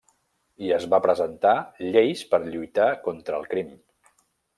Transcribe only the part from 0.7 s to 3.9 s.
es va presentar lleis per lluitar contra el crim.